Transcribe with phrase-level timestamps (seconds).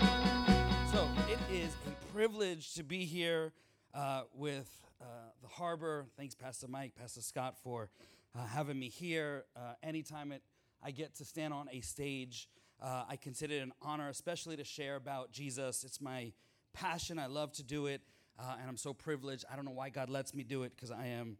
[0.92, 3.54] So it is a privilege to be here
[3.94, 4.70] uh, with
[5.00, 5.06] uh,
[5.42, 6.08] the Harbor.
[6.18, 7.92] Thanks, Pastor Mike, Pastor Scott, for
[8.38, 9.46] uh, having me here.
[9.56, 10.42] Uh, anytime it,
[10.84, 12.50] I get to stand on a stage,
[12.82, 15.86] uh, I consider it an honor, especially to share about Jesus.
[15.86, 16.34] It's my
[16.74, 17.20] passion.
[17.20, 18.02] I love to do it,
[18.40, 19.46] uh, and I'm so privileged.
[19.52, 21.38] I don't know why God lets me do it because I am.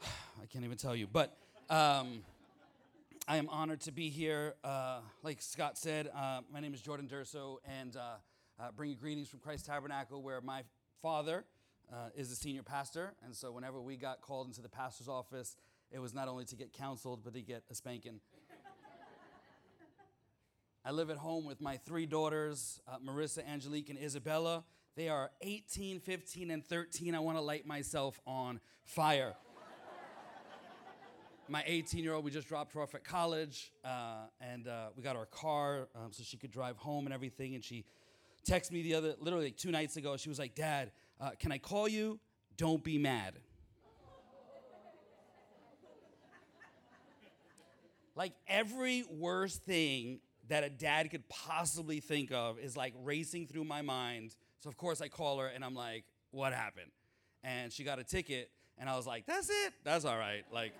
[0.02, 1.36] I can't even tell you, but.
[1.68, 2.22] Um,
[3.28, 4.54] I am honored to be here.
[4.62, 8.00] Uh, like Scott said, uh, my name is Jordan Durso, and uh,
[8.60, 10.62] uh, bring you greetings from Christ Tabernacle, where my
[11.02, 11.44] father
[11.92, 13.14] uh, is the senior pastor.
[13.24, 15.56] And so, whenever we got called into the pastor's office,
[15.90, 18.20] it was not only to get counseled, but to get a spanking.
[20.84, 24.62] I live at home with my three daughters, uh, Marissa, Angelique, and Isabella.
[24.96, 27.14] They are 18, 15, and 13.
[27.14, 29.34] I want to light myself on fire
[31.48, 35.02] my 18 year old, we just dropped her off at college, uh, and uh, we
[35.02, 37.54] got our car um, so she could drive home and everything.
[37.54, 37.84] And she
[38.48, 40.16] texted me the other, literally like two nights ago.
[40.16, 42.18] She was like, Dad, uh, can I call you?
[42.56, 43.34] Don't be mad.
[48.14, 53.64] like every worst thing that a dad could possibly think of is like racing through
[53.64, 54.34] my mind.
[54.66, 56.90] So, of course, I call her and I'm like, What happened?
[57.44, 59.72] And she got a ticket, and I was like, That's it.
[59.84, 60.42] That's all right.
[60.52, 60.72] Like,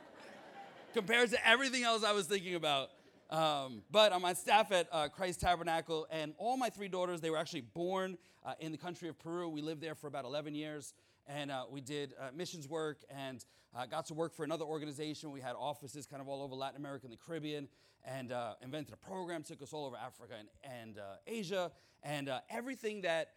[0.92, 2.88] compared to everything else I was thinking about.
[3.30, 7.30] Um, but I'm on staff at uh, Christ Tabernacle, and all my three daughters, they
[7.30, 9.48] were actually born uh, in the country of Peru.
[9.48, 10.92] We lived there for about 11 years,
[11.28, 15.30] and uh, we did uh, missions work and uh, got to work for another organization.
[15.30, 17.68] We had offices kind of all over Latin America and the Caribbean,
[18.04, 20.98] and uh, invented a program, took us all over Africa and, and
[21.28, 21.70] Asia,
[22.02, 23.28] and everything that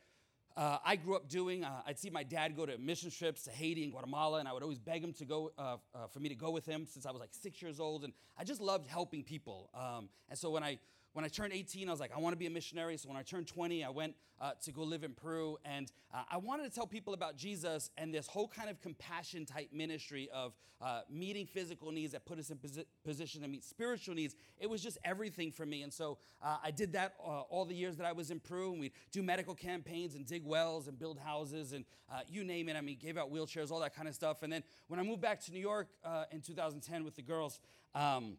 [0.58, 1.64] uh, I grew up doing.
[1.64, 4.54] Uh, I'd see my dad go to mission trips to Haiti and Guatemala, and I
[4.54, 7.06] would always beg him to go uh, uh for me to go with him since
[7.06, 8.04] I was like six years old.
[8.04, 9.70] And I just loved helping people.
[9.74, 10.80] Um, and so when I
[11.14, 12.96] when I turned 18, I was like, I want to be a missionary.
[12.98, 15.58] So when I turned 20, I went uh, to go live in Peru.
[15.66, 19.46] And uh, I wanted to tell people about Jesus and this whole kind of compassion
[19.46, 23.66] type ministry of uh, meeting physical needs that put us in posi- position to meet
[23.66, 24.36] spiritual needs.
[24.60, 25.82] It was just everything for me.
[25.82, 28.72] And so uh, I did that uh, all the years that I was in Peru.
[28.72, 32.70] And we'd do medical campaigns and dig wells and build houses and uh, you name
[32.70, 32.76] it.
[32.76, 34.44] I mean, gave out wheelchairs, all that kind of stuff.
[34.44, 35.90] And then when I moved back to New York
[36.32, 37.60] in 2010 with the girls,
[37.96, 38.38] um,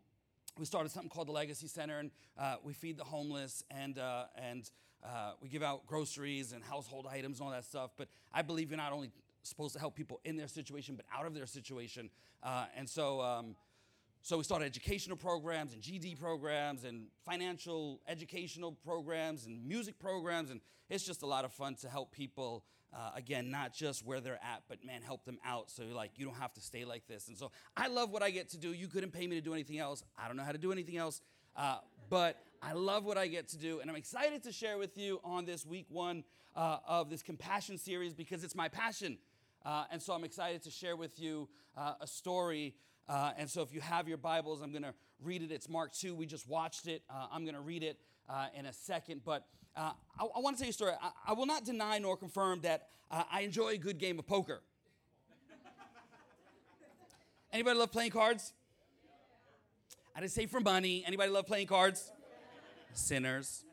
[0.58, 4.24] we started something called the Legacy Center, and uh, we feed the homeless and uh,
[4.36, 4.70] and
[5.04, 7.92] uh, we give out groceries and household items and all that stuff.
[7.96, 9.10] But I believe you're not only
[9.42, 12.10] supposed to help people in their situation, but out of their situation.
[12.42, 13.54] Uh, and so, um,
[14.22, 20.50] so we started educational programs and GED programs and financial educational programs and music programs,
[20.50, 24.20] and it's just a lot of fun to help people uh, again, not just where
[24.20, 25.70] they're at, but man, help them out.
[25.70, 27.28] So you're like, you don't have to stay like this.
[27.28, 28.72] And so I love what I get to do.
[28.72, 30.02] You couldn't pay me to do anything else.
[30.18, 31.20] I don't know how to do anything else,
[31.56, 31.78] uh,
[32.08, 33.80] but I love what I get to do.
[33.80, 36.24] And I'm excited to share with you on this week one
[36.56, 39.18] uh, of this compassion series because it's my passion.
[39.64, 42.74] Uh, and so I'm excited to share with you uh, a story.
[43.08, 45.52] Uh, and so if you have your Bibles, I'm going to read it.
[45.52, 46.14] It's Mark 2.
[46.14, 47.02] We just watched it.
[47.10, 47.98] I'm going to read it
[48.56, 49.20] in a second.
[49.24, 49.46] But
[49.80, 50.92] uh, I, I want to tell you a story.
[51.00, 54.26] I, I, will not deny nor confirm that uh, I enjoy a good game of
[54.26, 54.60] poker.
[57.52, 58.52] Anybody love playing cards?
[60.14, 61.02] I didn't say for money.
[61.06, 62.12] Anybody love playing cards?
[62.92, 63.64] Sinners.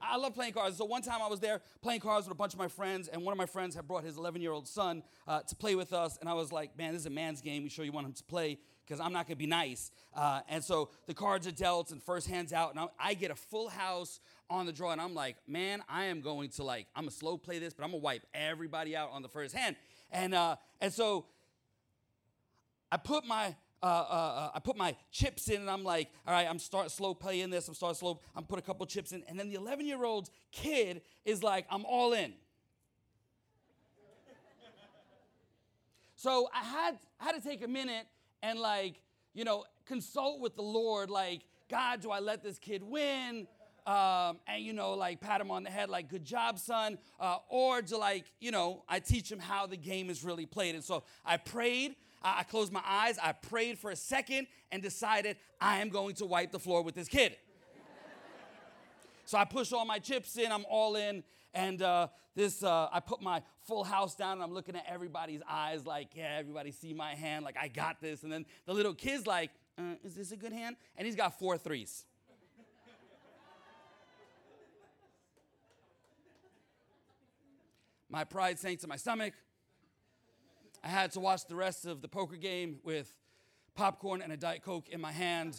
[0.00, 0.78] I love playing cards.
[0.78, 3.22] So one time I was there playing cards with a bunch of my friends, and
[3.22, 5.92] one of my friends had brought his 11 year old son uh, to play with
[5.92, 6.16] us.
[6.18, 7.62] And I was like, man, this is a man's game.
[7.62, 9.90] We sure you want him to play because I'm not going to be nice.
[10.14, 13.30] Uh, and so the cards are dealt and first hands out, and I, I, get
[13.30, 16.86] a full house on the draw, and I'm like, man, I am going to like,
[16.94, 19.76] I'm gonna slow play this, but I'm gonna wipe everybody out on the first hand.
[20.10, 21.26] And uh, and so
[22.92, 26.34] I put my uh, uh, uh I put my chips in, and I'm like, all
[26.34, 27.66] right, I'm start slow playing this.
[27.68, 28.20] I'm start slow.
[28.36, 31.66] I'm put a couple chips in, and then the 11 year old kid is like,
[31.70, 32.34] I'm all in.
[36.24, 38.06] So I had, had to take a minute
[38.44, 39.00] and like,
[39.32, 43.48] you know, consult with the Lord, like, God, do I let this kid win?
[43.86, 47.36] Um, and you know, like pat him on the head, like "Good job, son," uh,
[47.50, 50.74] or to like, you know, I teach him how the game is really played.
[50.74, 51.96] And so I prayed.
[52.22, 53.18] I closed my eyes.
[53.22, 56.94] I prayed for a second and decided I am going to wipe the floor with
[56.94, 57.36] this kid.
[59.26, 60.50] so I push all my chips in.
[60.50, 61.22] I'm all in.
[61.54, 65.40] And uh, this, uh, I put my full house down and I'm looking at everybody's
[65.48, 68.24] eyes like, yeah, everybody see my hand, like I got this.
[68.24, 70.76] And then the little kid's like, uh, is this a good hand?
[70.96, 72.04] And he's got four threes.
[78.10, 79.34] My pride sank to my stomach.
[80.82, 83.12] I had to watch the rest of the poker game with
[83.74, 85.56] popcorn and a Diet Coke in my hand.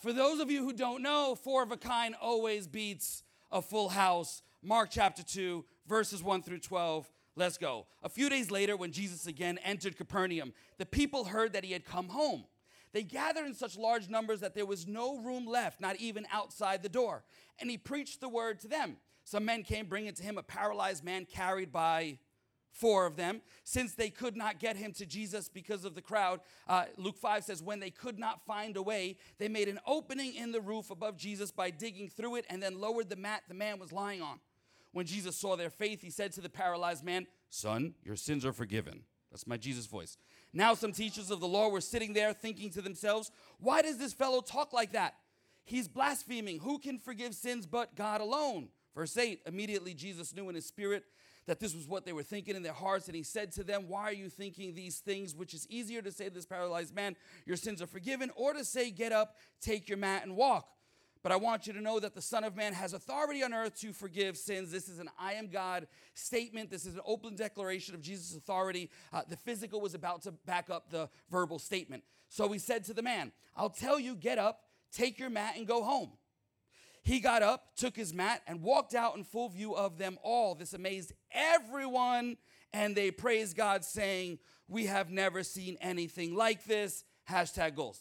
[0.00, 3.22] For those of you who don't know, four of a kind always beats
[3.52, 4.42] a full house.
[4.64, 7.10] Mark chapter 2, verses 1 through 12.
[7.34, 7.86] Let's go.
[8.02, 11.84] A few days later, when Jesus again entered Capernaum, the people heard that he had
[11.84, 12.44] come home.
[12.92, 16.82] They gathered in such large numbers that there was no room left, not even outside
[16.82, 17.24] the door.
[17.58, 18.98] And he preached the word to them.
[19.24, 22.18] Some men came bringing to him a paralyzed man carried by
[22.70, 23.40] four of them.
[23.64, 27.44] Since they could not get him to Jesus because of the crowd, uh, Luke 5
[27.44, 30.90] says, when they could not find a way, they made an opening in the roof
[30.90, 34.22] above Jesus by digging through it and then lowered the mat the man was lying
[34.22, 34.38] on.
[34.92, 38.52] When Jesus saw their faith, he said to the paralyzed man, Son, your sins are
[38.52, 39.02] forgiven.
[39.30, 40.18] That's my Jesus voice.
[40.52, 44.12] Now, some teachers of the law were sitting there thinking to themselves, Why does this
[44.12, 45.14] fellow talk like that?
[45.64, 46.60] He's blaspheming.
[46.60, 48.68] Who can forgive sins but God alone?
[48.94, 51.04] Verse 8 Immediately Jesus knew in his spirit
[51.46, 53.86] that this was what they were thinking in their hearts, and he said to them,
[53.88, 55.34] Why are you thinking these things?
[55.34, 57.16] Which is easier to say to this paralyzed man,
[57.46, 60.68] Your sins are forgiven, or to say, Get up, take your mat, and walk.
[61.22, 63.78] But I want you to know that the Son of Man has authority on earth
[63.80, 64.72] to forgive sins.
[64.72, 66.70] This is an I am God statement.
[66.70, 68.90] This is an open declaration of Jesus' authority.
[69.12, 72.02] Uh, the physical was about to back up the verbal statement.
[72.28, 75.66] So he said to the man, I'll tell you, get up, take your mat, and
[75.66, 76.10] go home.
[77.04, 80.54] He got up, took his mat, and walked out in full view of them all.
[80.54, 82.36] This amazed everyone,
[82.72, 84.38] and they praised God, saying,
[84.68, 87.04] We have never seen anything like this.
[87.28, 88.00] Hashtag goals.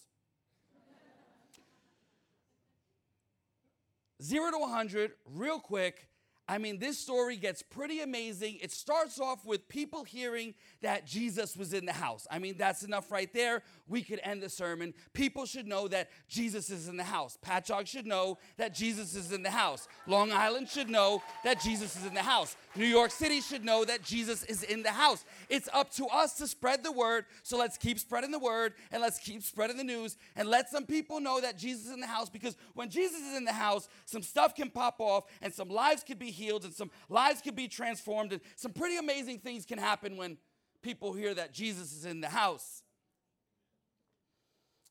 [4.21, 6.07] Zero to 100, real quick.
[6.51, 8.57] I mean, this story gets pretty amazing.
[8.61, 12.27] It starts off with people hearing that Jesus was in the house.
[12.29, 13.63] I mean, that's enough right there.
[13.87, 14.93] We could end the sermon.
[15.13, 17.37] People should know that Jesus is in the house.
[17.41, 19.87] Patchogue should know that Jesus is in the house.
[20.07, 22.57] Long Island should know that Jesus is in the house.
[22.75, 25.23] New York City should know that Jesus is in the house.
[25.47, 27.27] It's up to us to spread the word.
[27.43, 30.85] So let's keep spreading the word and let's keep spreading the news and let some
[30.85, 33.87] people know that Jesus is in the house because when Jesus is in the house,
[34.03, 37.55] some stuff can pop off and some lives could be healed and some lives could
[37.55, 40.37] be transformed and some pretty amazing things can happen when
[40.81, 42.83] people hear that Jesus is in the house.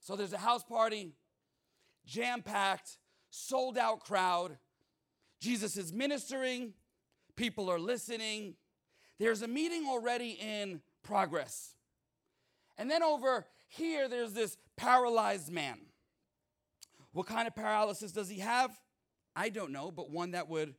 [0.01, 1.13] So there's a house party,
[2.07, 2.99] jam packed,
[3.31, 4.57] sold out crowd.
[5.41, 6.75] Jesus is ministering,
[7.37, 8.55] people are listening.
[9.19, 11.75] There's a meeting already in progress.
[12.79, 15.79] And then over here, there's this paralyzed man.
[17.13, 18.71] What kind of paralysis does he have?
[19.37, 20.75] I don't know, but one that would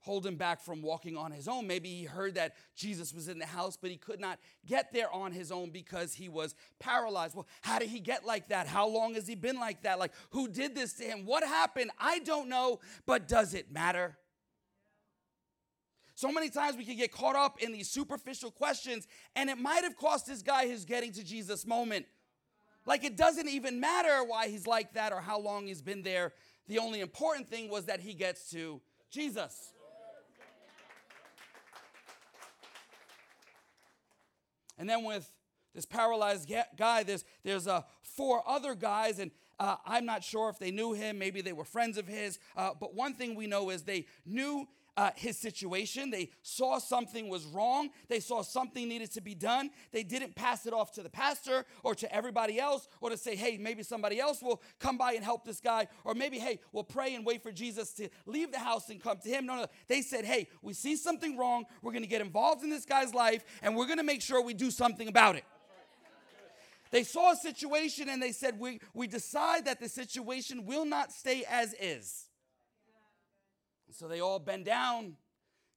[0.00, 1.66] hold him back from walking on his own.
[1.66, 5.12] Maybe he heard that Jesus was in the house, but he could not get there
[5.12, 7.34] on his own because he was paralyzed.
[7.34, 8.66] Well, how did he get like that?
[8.66, 9.98] How long has he been like that?
[9.98, 11.26] Like, who did this to him?
[11.26, 11.90] What happened?
[11.98, 14.16] I don't know, but does it matter?
[16.14, 19.06] So many times we can get caught up in these superficial questions,
[19.36, 22.06] and it might have cost this guy his getting to Jesus moment.
[22.86, 26.32] Like, it doesn't even matter why he's like that or how long he's been there.
[26.66, 28.80] The only important thing was that he gets to
[29.10, 29.72] Jesus.
[34.78, 35.30] And then with
[35.74, 39.30] this paralyzed guy, there's, there's uh, four other guys, and
[39.60, 41.18] uh, I'm not sure if they knew him.
[41.18, 42.38] Maybe they were friends of his.
[42.56, 46.10] Uh, but one thing we know is they knew uh, his situation.
[46.10, 47.90] They saw something was wrong.
[48.08, 49.70] They saw something needed to be done.
[49.92, 53.36] They didn't pass it off to the pastor or to everybody else or to say,
[53.36, 55.86] hey, maybe somebody else will come by and help this guy.
[56.02, 59.18] Or maybe, hey, we'll pray and wait for Jesus to leave the house and come
[59.18, 59.46] to him.
[59.46, 59.66] No, no.
[59.86, 61.66] They said, hey, we see something wrong.
[61.80, 64.42] We're going to get involved in this guy's life and we're going to make sure
[64.42, 65.44] we do something about it.
[66.90, 71.12] They saw a situation and they said, we, we decide that the situation will not
[71.12, 72.27] stay as is.
[73.90, 75.16] So they all bend down,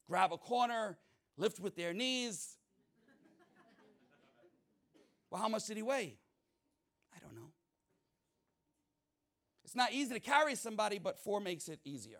[0.07, 0.97] grab a corner,
[1.37, 2.57] lift with their knees.
[5.29, 6.17] Well, how much did he weigh?
[7.15, 7.51] I don't know.
[9.63, 12.19] It's not easy to carry somebody, but four makes it easier.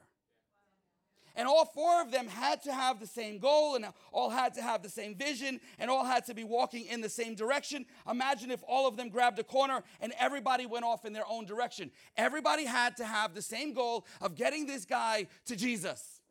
[1.36, 4.62] And all four of them had to have the same goal and all had to
[4.62, 7.86] have the same vision and all had to be walking in the same direction.
[8.10, 11.46] Imagine if all of them grabbed a corner and everybody went off in their own
[11.46, 11.92] direction.
[12.18, 16.22] Everybody had to have the same goal of getting this guy to Jesus.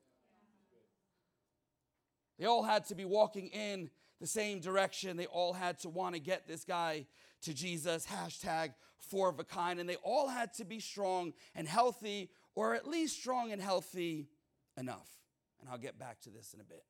[2.39, 3.91] They all had to be walking in
[4.21, 5.17] the same direction.
[5.17, 7.07] They all had to want to get this guy
[7.43, 8.07] to Jesus.
[8.07, 9.81] Hashtag four of a kind.
[9.81, 14.29] And they all had to be strong and healthy, or at least strong and healthy
[14.77, 15.09] enough.
[15.61, 16.85] And I'll get back to this in a bit.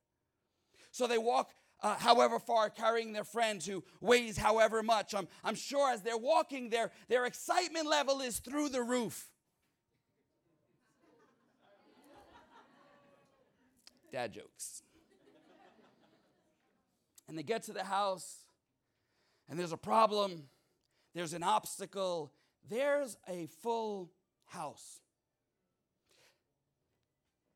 [0.91, 5.15] So they walk uh, however far, carrying their friend who weighs however much.
[5.15, 9.27] I'm, I'm sure as they're walking, their, their excitement level is through the roof.
[14.11, 14.83] Dad jokes.
[17.27, 18.39] and they get to the house,
[19.49, 20.49] and there's a problem,
[21.15, 22.33] there's an obstacle,
[22.69, 24.11] there's a full
[24.47, 24.99] house.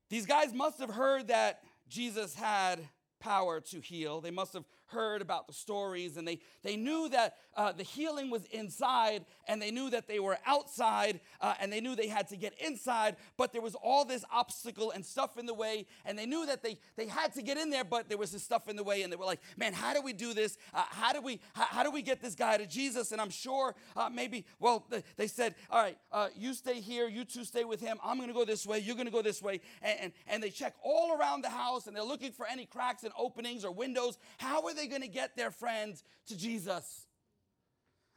[0.10, 2.80] These guys must have heard that Jesus had
[3.20, 4.22] power to heal.
[4.22, 8.30] They must have heard about the stories and they, they knew that uh, the healing
[8.30, 12.28] was inside and they knew that they were outside uh, and they knew they had
[12.28, 15.86] to get inside, but there was all this obstacle and stuff in the way.
[16.06, 18.44] And they knew that they, they had to get in there, but there was this
[18.44, 19.04] stuff in the way.
[19.04, 20.58] And they were like, man, how do we do this?
[20.74, 23.12] Uh, how, do we, how, how, do we get this guy to Jesus?
[23.12, 24.86] And I'm sure uh, maybe, well,
[25.18, 27.98] they, said, all right, uh, you stay here, you two stay with him.
[28.04, 29.62] I'm to go this way, you're to go this way.
[29.82, 33.04] And, and, and they check all around the house and they're looking for any cracks
[33.04, 34.18] and openings or windows.
[34.38, 37.06] How are they going to get their friends to Jesus?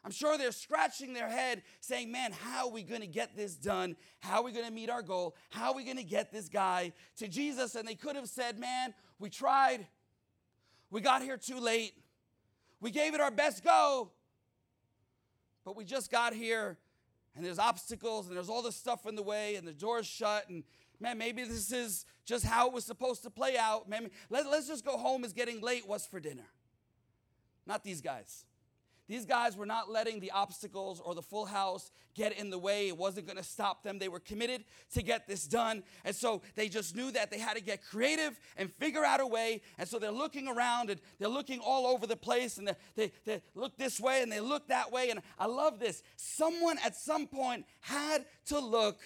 [0.04, 3.54] I'm sure they're scratching their head saying, Man, how are we going to get this
[3.56, 3.96] done?
[4.20, 5.36] How are we going to meet our goal?
[5.50, 7.74] How are we going to get this guy to Jesus?
[7.74, 9.86] And they could have said, Man, we tried.
[10.90, 11.92] We got here too late.
[12.80, 14.10] We gave it our best go.
[15.64, 16.78] But we just got here
[17.36, 20.48] and there's obstacles and there's all this stuff in the way and the door's shut
[20.48, 20.64] and
[21.00, 24.66] man maybe this is just how it was supposed to play out man let, us
[24.66, 26.46] just go home it's getting late what's for dinner
[27.66, 28.44] not these guys
[29.08, 32.88] these guys were not letting the obstacles or the full house get in the way.
[32.88, 33.98] It wasn't going to stop them.
[33.98, 35.82] They were committed to get this done.
[36.04, 39.26] And so they just knew that they had to get creative and figure out a
[39.26, 39.62] way.
[39.78, 43.12] And so they're looking around and they're looking all over the place and they, they,
[43.24, 45.08] they look this way and they look that way.
[45.08, 46.02] And I love this.
[46.16, 48.98] Someone at some point had to look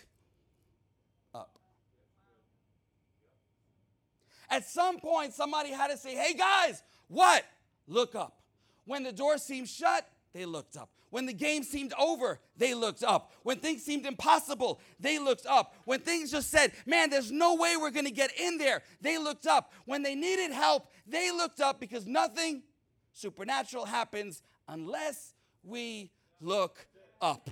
[1.33, 1.61] up.
[4.53, 7.43] At some point, somebody had to say, hey guys, what?
[7.89, 8.37] Look up.
[8.85, 10.91] When the door seemed shut, they looked up.
[11.09, 13.33] When the game seemed over, they looked up.
[13.45, 15.75] When things seemed impossible, they looked up.
[15.87, 19.47] When things just said, man, there's no way we're gonna get in there, they looked
[19.47, 19.73] up.
[19.87, 22.63] When they needed help, they looked up because nothing
[23.15, 25.33] supernatural happens unless
[25.65, 26.11] we
[26.43, 26.87] look
[27.23, 27.49] up.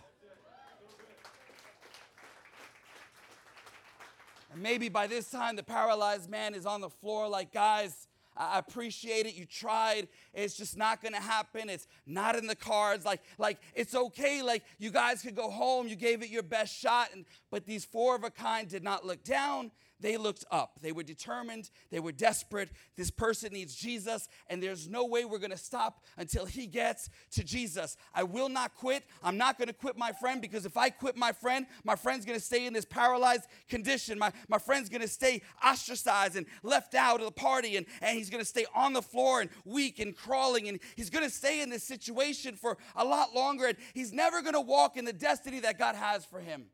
[4.50, 8.58] And maybe by this time, the paralyzed man is on the floor, like, guys, I
[8.58, 9.34] appreciate it.
[9.34, 10.08] You tried.
[10.32, 11.68] It's just not going to happen.
[11.68, 13.04] It's not in the cards.
[13.04, 14.40] Like, like it's okay.
[14.42, 15.88] Like you guys could go home.
[15.88, 17.08] You gave it your best shot.
[17.12, 19.72] And, but these four of a kind did not look down.
[20.00, 20.78] They looked up.
[20.80, 21.70] They were determined.
[21.90, 22.70] They were desperate.
[22.96, 27.10] This person needs Jesus, and there's no way we're going to stop until he gets
[27.32, 27.96] to Jesus.
[28.14, 29.04] I will not quit.
[29.22, 32.24] I'm not going to quit my friend because if I quit my friend, my friend's
[32.24, 34.18] going to stay in this paralyzed condition.
[34.18, 38.16] My, my friend's going to stay ostracized and left out of the party, and, and
[38.16, 41.30] he's going to stay on the floor and weak and crawling, and he's going to
[41.30, 45.04] stay in this situation for a lot longer, and he's never going to walk in
[45.04, 46.66] the destiny that God has for him.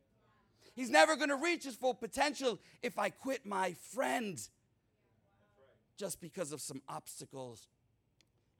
[0.76, 4.38] He's never going to reach his full potential if I quit my friend
[5.96, 7.66] just because of some obstacles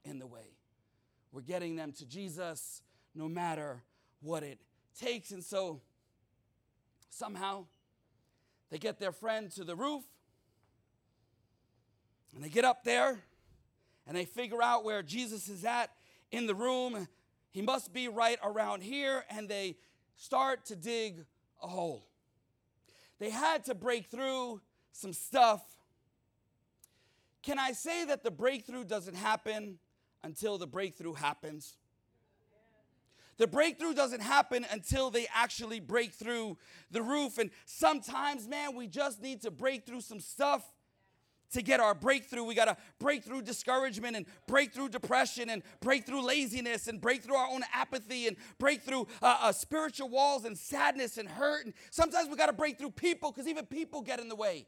[0.02, 0.56] in the way.
[1.30, 2.80] We're getting them to Jesus
[3.14, 3.82] no matter
[4.22, 4.58] what it
[4.98, 5.30] takes.
[5.30, 5.82] And so
[7.10, 7.66] somehow
[8.70, 10.02] they get their friend to the roof
[12.34, 13.18] and they get up there
[14.06, 15.90] and they figure out where Jesus is at
[16.30, 17.08] in the room.
[17.50, 19.24] He must be right around here.
[19.28, 19.76] And they
[20.16, 21.26] start to dig
[21.66, 22.06] hole.
[23.18, 24.60] They had to break through
[24.92, 25.62] some stuff.
[27.42, 29.78] Can I say that the breakthrough doesn't happen
[30.22, 31.76] until the breakthrough happens?
[33.38, 36.56] The breakthrough doesn't happen until they actually break through
[36.90, 37.38] the roof.
[37.38, 40.64] And sometimes, man, we just need to break through some stuff
[41.52, 42.44] to get our breakthrough.
[42.44, 47.00] We got to break through discouragement and break through depression and break through laziness and
[47.00, 51.28] break through our own apathy and break through uh, uh, spiritual walls and sadness and
[51.28, 51.64] hurt.
[51.64, 54.66] And sometimes we got to break through people because even people get in the way.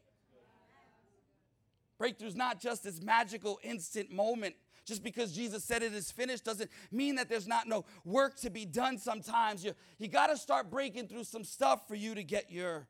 [1.99, 4.55] Breakthrough is not just this magical instant moment.
[4.85, 8.49] Just because Jesus said it is finished doesn't mean that there's not no work to
[8.49, 9.63] be done sometimes.
[9.63, 12.87] You, you got to start breaking through some stuff for you to get your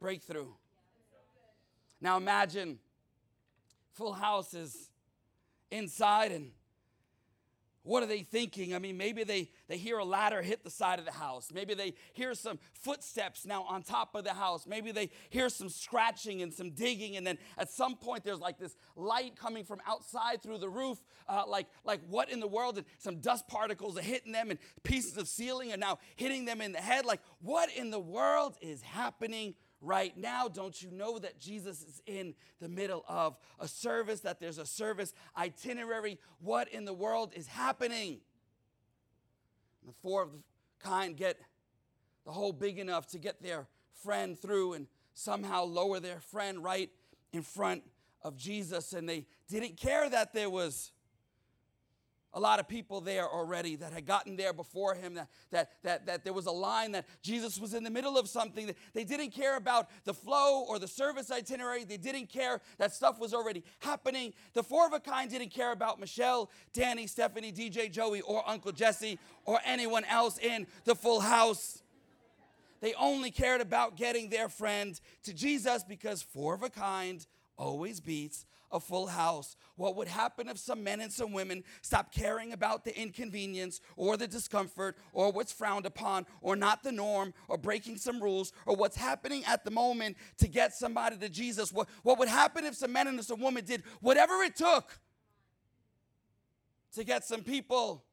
[0.00, 0.48] breakthrough.
[2.00, 2.78] Now imagine
[3.94, 4.90] full houses
[5.70, 6.50] inside and
[7.88, 8.74] what are they thinking?
[8.74, 11.48] I mean, maybe they, they hear a ladder hit the side of the house.
[11.52, 14.66] Maybe they hear some footsteps now on top of the house.
[14.66, 17.16] Maybe they hear some scratching and some digging.
[17.16, 20.98] And then at some point, there's like this light coming from outside through the roof.
[21.26, 22.76] Uh, like, like, what in the world?
[22.76, 26.60] And some dust particles are hitting them, and pieces of ceiling are now hitting them
[26.60, 27.06] in the head.
[27.06, 30.48] Like, what in the world is happening right now.
[30.48, 34.66] Don't you know that Jesus is in the middle of a service, that there's a
[34.66, 36.18] service itinerary?
[36.40, 38.20] What in the world is happening?
[39.88, 40.38] the four of the
[40.80, 41.38] kind get
[42.24, 43.66] the hole big enough to get their
[44.02, 46.90] friend through and somehow lower their friend right
[47.32, 47.82] in front
[48.22, 50.92] of Jesus, and they didn't care that there was
[52.34, 56.06] a lot of people there already that had gotten there before him, that, that, that,
[56.06, 58.74] that there was a line that Jesus was in the middle of something.
[58.92, 61.84] They didn't care about the flow or the service itinerary.
[61.84, 64.34] They didn't care that stuff was already happening.
[64.52, 68.72] The four of a kind didn't care about Michelle, Danny, Stephanie, DJ Joey, or Uncle
[68.72, 71.82] Jesse, or anyone else in the full house.
[72.80, 78.00] They only cared about getting their friend to Jesus because four of a kind always
[78.00, 79.56] beats a full house.
[79.76, 84.16] What would happen if some men and some women stopped caring about the inconvenience or
[84.16, 88.76] the discomfort or what's frowned upon or not the norm or breaking some rules or
[88.76, 91.72] what's happening at the moment to get somebody to Jesus?
[91.72, 94.98] What, what would happen if some men and some women did whatever it took
[96.94, 98.04] to get some people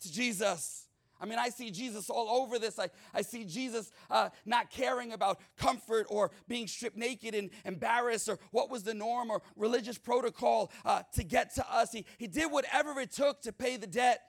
[0.00, 0.88] to Jesus?
[1.20, 2.78] I mean, I see Jesus all over this.
[2.78, 8.28] I, I see Jesus uh, not caring about comfort or being stripped naked and embarrassed
[8.28, 11.92] or what was the norm or religious protocol uh, to get to us.
[11.92, 14.22] He, he did whatever it took to pay the debt.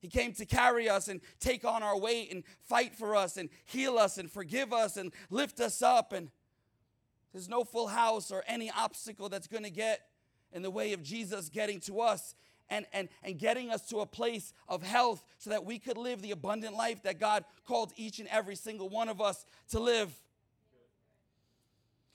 [0.00, 3.48] He came to carry us and take on our weight and fight for us and
[3.66, 6.12] heal us and forgive us and lift us up.
[6.12, 6.30] And
[7.32, 10.08] there's no full house or any obstacle that's going to get
[10.52, 12.34] in the way of Jesus getting to us
[12.70, 16.22] and, and, and getting us to a place of health so that we could live
[16.22, 20.10] the abundant life that God called each and every single one of us to live.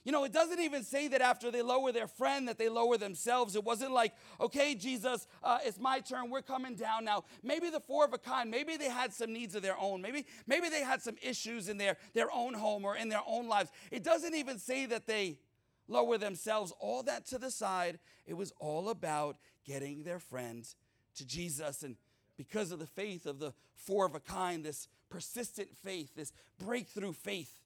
[0.06, 2.96] You know, it doesn't even say that after they lower their friend that they lower
[2.96, 3.56] themselves.
[3.56, 6.30] It wasn't like, okay, Jesus, uh, it's my turn.
[6.30, 7.24] We're coming down now.
[7.42, 10.04] Maybe the four of a kind, maybe they had some needs of their own.
[10.04, 13.48] Maybe, maybe they had some issues in their, their own home or in their own
[13.48, 13.72] lives.
[13.90, 15.40] It doesn't even say that they
[15.88, 16.72] lower themselves.
[16.80, 17.98] All that to the side.
[18.28, 20.76] It was all about getting their friends
[21.16, 21.84] to Jesus.
[21.84, 21.96] And
[22.38, 27.14] because of the faith of the four of a kind, this persistent faith, this breakthrough
[27.14, 27.60] faith,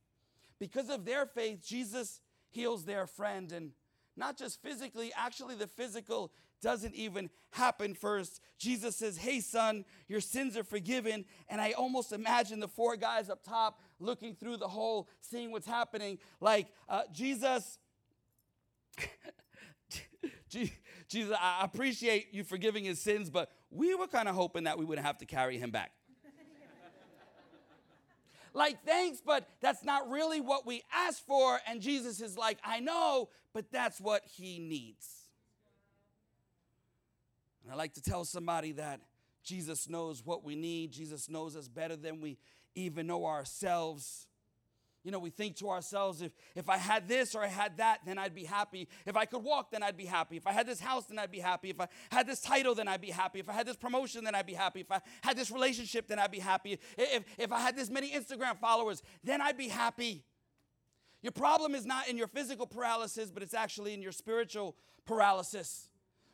[0.59, 3.51] because of their faith, Jesus heals their friend.
[3.51, 3.71] And
[4.17, 8.41] not just physically, actually, the physical doesn't even happen first.
[8.57, 11.25] Jesus says, Hey, son, your sins are forgiven.
[11.47, 15.67] And I almost imagine the four guys up top looking through the hole, seeing what's
[15.67, 16.19] happening.
[16.41, 17.79] Like, uh, Jesus.
[21.09, 24.85] Jesus, I appreciate you forgiving his sins, but we were kind of hoping that we
[24.85, 25.91] wouldn't have to carry him back.
[28.53, 31.59] like, thanks, but that's not really what we asked for.
[31.67, 35.07] And Jesus is like, I know, but that's what he needs.
[37.63, 39.01] And I like to tell somebody that
[39.43, 42.37] Jesus knows what we need, Jesus knows us better than we
[42.75, 44.27] even know ourselves.
[45.09, 48.01] You know, we think to ourselves, if, if I had this or I had that,
[48.05, 48.87] then I'd be happy.
[49.07, 50.37] If I could walk, then I'd be happy.
[50.37, 51.71] If I had this house, then I'd be happy.
[51.71, 53.39] If I had this title, then I'd be happy.
[53.39, 54.81] If I had this promotion, then I'd be happy.
[54.81, 56.77] If I had this relationship, then I'd be happy.
[56.95, 60.25] If, if I had this many Instagram followers, then I'd be happy.
[61.23, 65.88] Your problem is not in your physical paralysis, but it's actually in your spiritual paralysis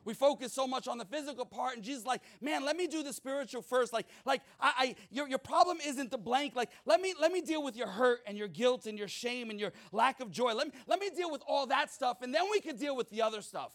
[0.05, 3.03] we focus so much on the physical part and jesus like man let me do
[3.03, 3.93] the spiritual first.
[3.93, 6.55] Like like i, I your, your problem isn't the blank.
[6.55, 9.49] Like let me let me deal with your hurt and your guilt and your shame
[9.49, 10.53] and your lack of joy.
[10.53, 13.09] Let me let me deal with all that stuff and then we can deal with
[13.09, 13.71] the other stuff.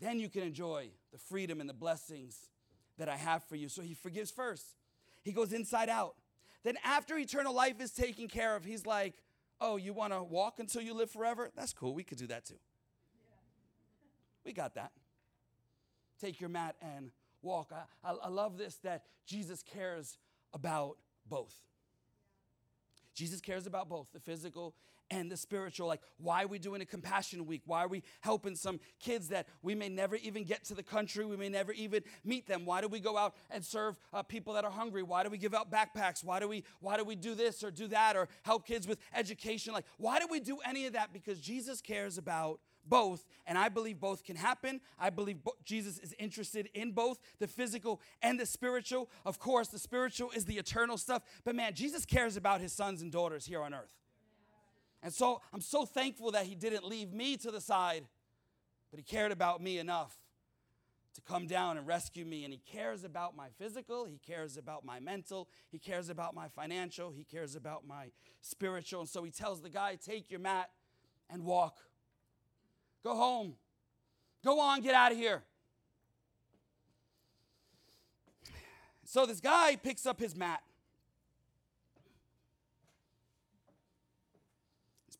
[0.00, 2.36] Then you can enjoy the freedom and the blessings
[2.98, 3.68] that i have for you.
[3.68, 4.64] So he forgives first.
[5.22, 6.14] He goes inside out.
[6.64, 9.14] Then after eternal life is taken care of he's like
[9.60, 11.50] Oh, you want to walk until you live forever?
[11.56, 11.94] That's cool.
[11.94, 12.58] We could do that too.
[14.44, 14.92] We got that.
[16.20, 17.10] Take your mat and
[17.42, 17.72] walk.
[17.72, 20.18] I, I, I love this that Jesus cares
[20.52, 21.54] about both.
[23.14, 24.74] Jesus cares about both the physical
[25.10, 25.86] and the spiritual.
[25.86, 27.62] Like, why are we doing a compassion week?
[27.66, 31.24] Why are we helping some kids that we may never even get to the country?
[31.24, 32.64] We may never even meet them.
[32.64, 35.02] Why do we go out and serve uh, people that are hungry?
[35.02, 36.24] Why do we give out backpacks?
[36.24, 38.98] Why do we why do we do this or do that or help kids with
[39.14, 39.72] education?
[39.72, 41.12] Like, why do we do any of that?
[41.12, 44.80] Because Jesus cares about both, and I believe both can happen.
[44.98, 49.10] I believe bo- Jesus is interested in both the physical and the spiritual.
[49.24, 53.02] Of course, the spiritual is the eternal stuff, but man, Jesus cares about his sons
[53.02, 53.90] and daughters here on earth.
[55.02, 58.04] And so I'm so thankful that he didn't leave me to the side,
[58.90, 60.16] but he cared about me enough
[61.14, 62.44] to come down and rescue me.
[62.44, 66.48] And he cares about my physical, he cares about my mental, he cares about my
[66.48, 69.00] financial, he cares about my spiritual.
[69.00, 70.70] And so he tells the guy, Take your mat
[71.30, 71.76] and walk.
[73.02, 73.54] Go home.
[74.44, 75.42] Go on, get out of here.
[79.04, 80.62] So this guy picks up his mat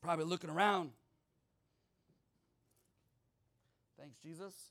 [0.03, 0.91] Probably looking around.
[3.99, 4.71] Thanks, Jesus.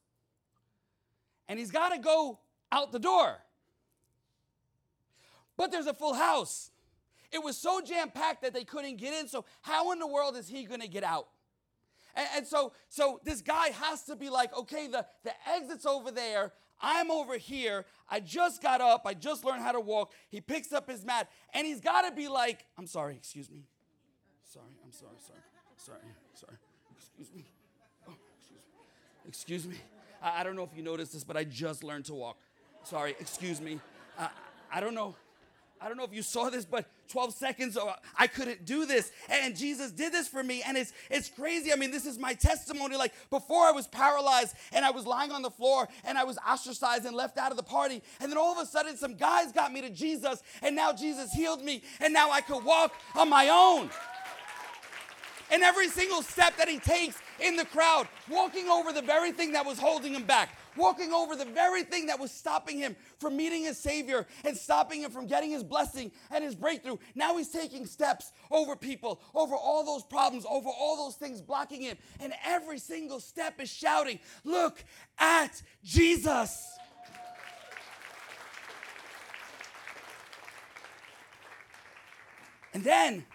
[1.48, 2.40] And he's got to go
[2.72, 3.38] out the door.
[5.58, 6.72] But there's a full house.
[7.32, 9.28] It was so jam packed that they couldn't get in.
[9.28, 11.28] So, how in the world is he going to get out?
[12.16, 16.12] And, and, so, so this guy has to be like, okay, the, the exit's over
[16.12, 16.54] there.
[16.82, 17.86] I'm over here.
[18.10, 19.04] I just got up.
[19.06, 20.14] I just learned how to walk.
[20.30, 23.64] He picks up his mat and he's got to be like, I'm sorry, excuse me.
[24.86, 25.40] I'm sorry, sorry,
[25.78, 26.58] sorry, sorry.
[26.96, 27.44] Excuse me.
[28.08, 29.28] Oh, excuse me.
[29.28, 29.76] Excuse me.
[30.22, 32.38] I, I don't know if you noticed this, but I just learned to walk.
[32.84, 33.80] Sorry, excuse me.
[34.18, 34.28] Uh,
[34.72, 35.16] I don't know.
[35.82, 39.12] I don't know if you saw this, but 12 seconds, oh, I couldn't do this.
[39.30, 40.64] And Jesus did this for me.
[40.66, 41.74] And it's, it's crazy.
[41.74, 42.96] I mean, this is my testimony.
[42.96, 46.38] Like before I was paralyzed and I was lying on the floor and I was
[46.48, 48.02] ostracized and left out of the party.
[48.22, 50.42] And then all of a sudden, some guys got me to Jesus.
[50.62, 51.84] And now Jesus healed me.
[52.00, 53.90] And now I could walk on my own.
[55.52, 59.54] And every single step that he takes in the crowd, walking over the very thing
[59.54, 63.38] that was holding him back, walking over the very thing that was stopping him from
[63.38, 66.98] meeting his Savior and stopping him from getting his blessing and his breakthrough.
[67.14, 71.82] Now he's taking steps over people, over all those problems, over all those things blocking
[71.82, 71.98] him.
[72.20, 74.84] And every single step is shouting, Look
[75.20, 76.78] at Jesus.
[82.74, 83.26] And then,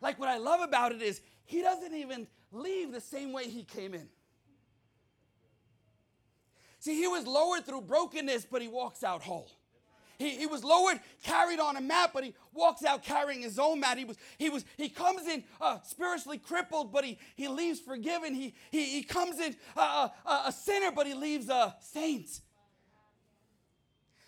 [0.00, 3.62] like what I love about it is, he doesn't even leave the same way he
[3.62, 4.08] came in.
[6.78, 9.50] See, he was lowered through brokenness, but he walks out whole.
[10.18, 13.80] He, he was lowered, carried on a mat, but he walks out carrying his own
[13.80, 13.98] mat.
[13.98, 18.34] He was, he was, he comes in uh, spiritually crippled, but he, he leaves forgiven.
[18.34, 22.40] He, he, he comes in uh, uh, a sinner, but he leaves a saint.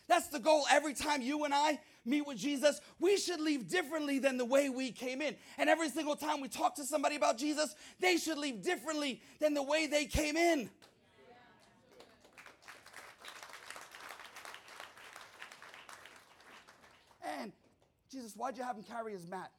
[0.08, 1.78] That's the goal every time you and I
[2.08, 5.36] meet with Jesus, we should leave differently than the way we came in.
[5.58, 9.54] And every single time we talk to somebody about Jesus, they should leave differently than
[9.54, 10.70] the way they came in.
[17.40, 17.52] And
[18.10, 19.50] Jesus, why'd you have him carry his mat?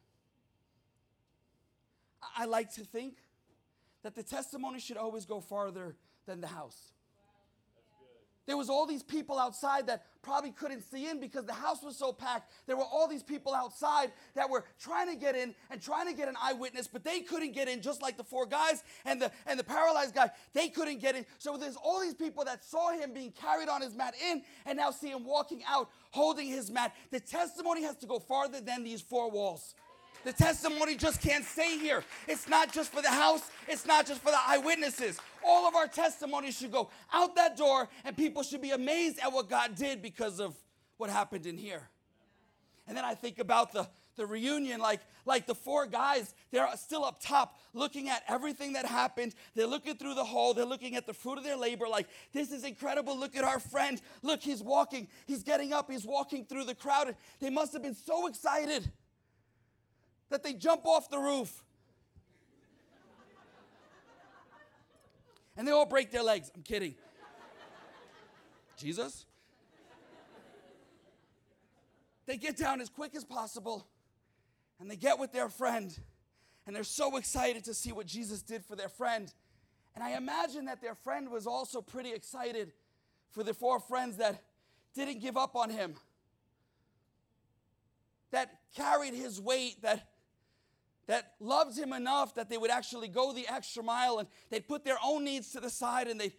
[2.36, 3.16] I like to think
[4.04, 6.94] that the testimony should always go farther than the house.
[8.50, 11.96] There was all these people outside that probably couldn't see in because the house was
[11.96, 12.52] so packed.
[12.66, 16.14] There were all these people outside that were trying to get in and trying to
[16.14, 19.32] get an eyewitness, but they couldn't get in, just like the four guys and the
[19.46, 20.32] and the paralyzed guy.
[20.54, 21.28] They couldn't get in.
[21.38, 24.80] So there's all these people that saw him being carried on his mat in and
[24.80, 26.96] now see him walking out holding his mat.
[27.12, 29.76] The testimony has to go farther than these four walls.
[30.26, 32.04] The testimony just can't stay here.
[32.28, 35.20] It's not just for the house, it's not just for the eyewitnesses.
[35.46, 39.32] All of our testimonies should go out that door, and people should be amazed at
[39.32, 40.56] what God did because of
[40.98, 41.90] what happened in here.
[42.88, 47.06] And then I think about the, the reunion, like, like the four guys, they're still
[47.06, 49.36] up top looking at everything that happened.
[49.56, 52.52] They're looking through the hole, they're looking at the fruit of their labor, like, this
[52.52, 53.18] is incredible.
[53.18, 54.02] Look at our friend.
[54.24, 57.16] Look, he's walking, he's getting up, he's walking through the crowd.
[57.40, 58.92] They must have been so excited
[60.30, 61.64] that they jump off the roof.
[65.58, 66.52] And they all break their legs.
[66.56, 66.96] I'm kidding.
[68.78, 69.26] Jesus?
[72.26, 73.88] They get down as quick as possible
[74.80, 75.98] and they get with their friend
[76.66, 79.34] and they're so excited to see what Jesus did for their friend.
[79.96, 82.72] And I imagine that their friend was also pretty excited
[83.32, 84.44] for the four friends that
[84.94, 85.96] didn't give up on him,
[88.32, 90.08] that carried his weight, that
[91.10, 94.86] that loved him enough that they would actually go the extra mile and they'd put
[94.86, 96.36] their own needs to the side and they'd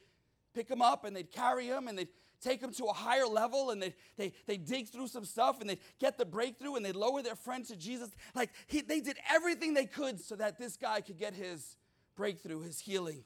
[0.54, 2.08] pick him up and they'd carry him and they'd
[2.40, 5.68] take him to a higher level and they they they dig through some stuff and
[5.68, 8.10] they get the breakthrough and they lower their friend to Jesus.
[8.32, 11.76] Like he, they did everything they could so that this guy could get his
[12.14, 13.24] breakthrough, his healing.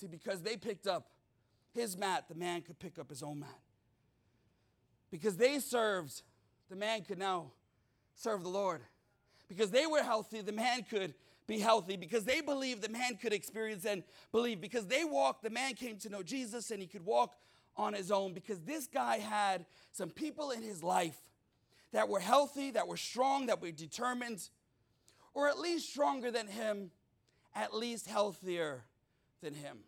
[0.00, 1.10] See, because they picked up
[1.74, 3.60] his mat, the man could pick up his own mat.
[5.12, 6.22] Because they served,
[6.68, 7.52] the man could now
[8.18, 8.82] serve the Lord.
[9.48, 11.14] Because they were healthy, the man could
[11.46, 11.96] be healthy.
[11.96, 14.02] Because they believed, the man could experience and
[14.32, 14.60] believe.
[14.60, 17.34] Because they walked, the man came to know Jesus and he could walk
[17.76, 18.34] on his own.
[18.34, 21.16] Because this guy had some people in his life
[21.92, 24.50] that were healthy, that were strong, that were determined,
[25.32, 26.90] or at least stronger than him,
[27.54, 28.84] at least healthier
[29.40, 29.78] than him.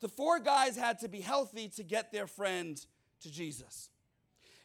[0.00, 2.80] The four guys had to be healthy to get their friend
[3.22, 3.90] to Jesus.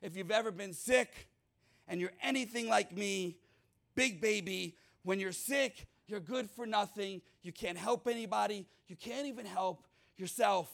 [0.02, 1.29] If you've ever been sick,
[1.89, 3.36] and you're anything like me,
[3.95, 7.21] big baby, when you're sick, you're good for nothing.
[7.41, 8.65] You can't help anybody.
[8.88, 9.84] You can't even help
[10.17, 10.71] yourself.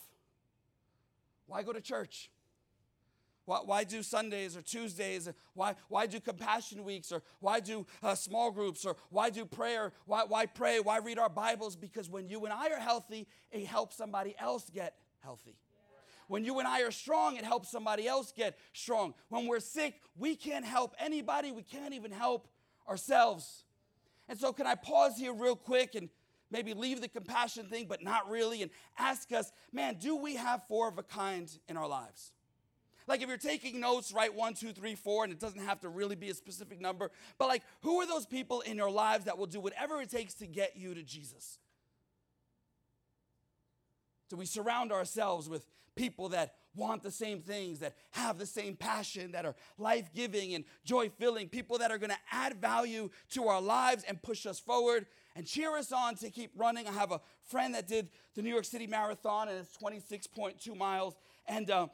[1.47, 2.29] Why go to church?
[3.45, 5.29] Why, why do Sundays or Tuesdays?
[5.53, 7.11] Why, why do compassion weeks?
[7.11, 8.85] Or why do uh, small groups?
[8.85, 9.93] Or why do prayer?
[10.05, 10.79] Why, why pray?
[10.79, 11.75] Why read our Bibles?
[11.75, 15.55] Because when you and I are healthy, it helps somebody else get healthy.
[16.27, 19.13] When you and I are strong, it helps somebody else get strong.
[19.29, 22.47] When we're sick, we can't help anybody, we can't even help
[22.87, 23.63] ourselves.
[24.27, 26.09] And so, can I pause here real quick and
[26.49, 30.63] maybe leave the compassion thing, but not really, and ask us, man, do we have
[30.67, 32.31] four of a kind in our lives?
[33.07, 35.89] Like if you're taking notes, write one, two, three, four, and it doesn't have to
[35.89, 37.11] really be a specific number.
[37.37, 40.33] But like, who are those people in your lives that will do whatever it takes
[40.35, 41.59] to get you to Jesus?
[44.29, 48.75] Do we surround ourselves with people that want the same things, that have the same
[48.75, 53.47] passion, that are life giving and joy filling, people that are gonna add value to
[53.47, 56.87] our lives and push us forward and cheer us on to keep running?
[56.87, 61.15] I have a friend that did the New York City Marathon and it's 26.2 miles.
[61.47, 61.87] And uh,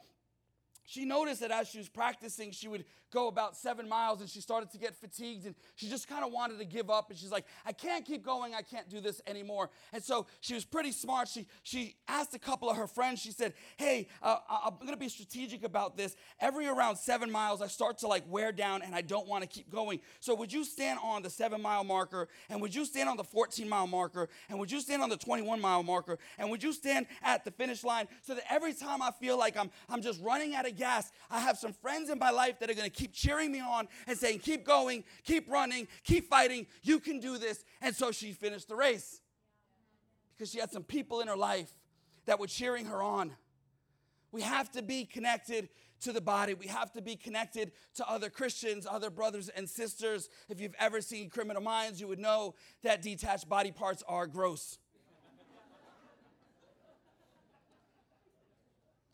[0.84, 4.40] she noticed that as she was practicing, she would go about seven miles and she
[4.40, 7.10] started to get fatigued and she just kind of wanted to give up.
[7.10, 8.54] And she's like, I can't keep going.
[8.54, 9.70] I can't do this anymore.
[9.92, 11.28] And so she was pretty smart.
[11.28, 14.96] She, she asked a couple of her friends, she said, Hey, uh, I'm going to
[14.96, 16.16] be strategic about this.
[16.40, 19.48] Every around seven miles, I start to like wear down and I don't want to
[19.48, 20.00] keep going.
[20.20, 23.24] So would you stand on the seven mile marker and would you stand on the
[23.24, 26.72] 14 mile marker and would you stand on the 21 mile marker and would you
[26.72, 30.20] stand at the finish line so that every time I feel like I'm, I'm just
[30.22, 32.96] running out of gas, I have some friends in my life that are going to
[32.96, 36.66] keep cheering me on and saying, Keep going, keep running, keep fighting.
[36.82, 37.64] You can do this.
[37.80, 39.20] And so she finished the race
[40.36, 41.72] because she had some people in her life
[42.26, 43.32] that were cheering her on.
[44.32, 45.68] We have to be connected
[46.00, 46.54] to the body.
[46.54, 50.28] We have to be connected to other Christians, other brothers and sisters.
[50.48, 54.78] If you've ever seen Criminal Minds, you would know that detached body parts are gross.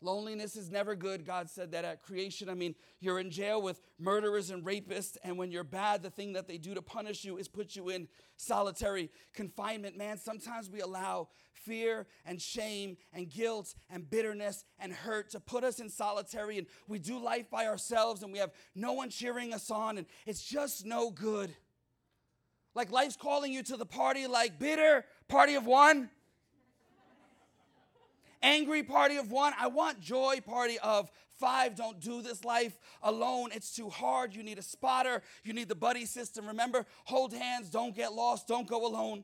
[0.01, 1.25] Loneliness is never good.
[1.25, 2.47] God said that at creation.
[2.49, 6.33] I mean, you're in jail with murderers and rapists, and when you're bad, the thing
[6.33, 8.07] that they do to punish you is put you in
[8.37, 9.97] solitary confinement.
[9.97, 15.65] Man, sometimes we allow fear and shame and guilt and bitterness and hurt to put
[15.65, 19.53] us in solitary, and we do life by ourselves, and we have no one cheering
[19.53, 21.53] us on, and it's just no good.
[22.73, 26.09] Like life's calling you to the party, like bitter, party of one
[28.41, 29.53] angry party of one.
[29.59, 31.75] I want joy party of five.
[31.75, 33.49] Don't do this life alone.
[33.53, 34.35] It's too hard.
[34.35, 35.21] You need a spotter.
[35.43, 36.47] You need the buddy system.
[36.47, 37.69] Remember, hold hands.
[37.69, 38.47] Don't get lost.
[38.47, 39.23] Don't go alone.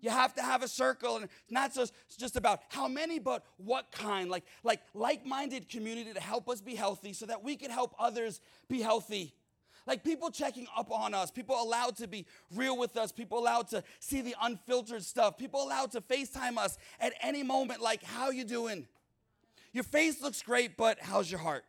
[0.00, 3.44] You have to have a circle, and it's not just, just about how many, but
[3.56, 4.28] what kind.
[4.28, 8.40] Like, like like-minded community to help us be healthy so that we can help others
[8.68, 9.32] be healthy.
[9.86, 13.68] Like people checking up on us, people allowed to be real with us, people allowed
[13.68, 18.30] to see the unfiltered stuff, people allowed to FaceTime us at any moment, like, how
[18.30, 18.86] you doing?
[19.72, 21.64] Your face looks great, but how's your heart?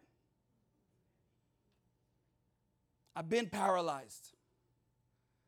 [3.15, 4.33] I've been paralyzed.